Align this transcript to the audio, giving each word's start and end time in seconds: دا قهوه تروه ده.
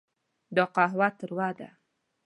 دا 0.55 0.63
قهوه 0.75 1.07
تروه 1.19 1.49
ده. 1.57 1.69